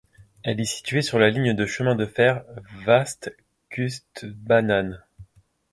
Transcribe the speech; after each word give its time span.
Elle 0.41 0.59
est 0.59 0.65
située 0.65 1.03
sur 1.03 1.19
la 1.19 1.29
ligne 1.29 1.53
de 1.53 1.67
chemin 1.67 1.93
de 1.93 2.07
fer 2.07 2.43
Västkustbanan. 2.87 4.99